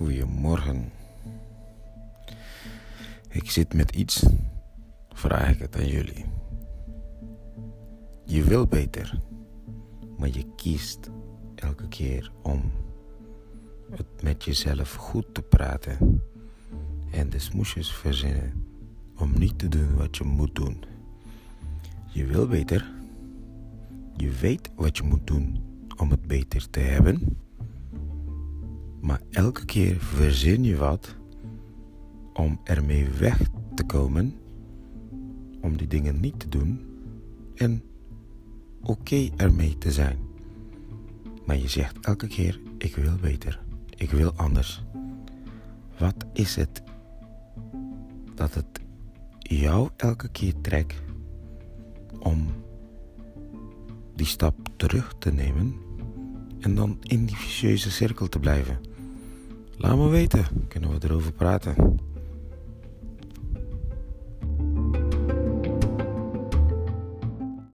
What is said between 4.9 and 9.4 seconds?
vraag ik het aan jullie. Je wil beter,